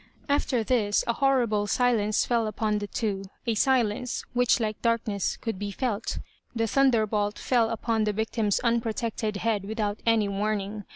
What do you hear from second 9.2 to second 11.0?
ed head without any warning.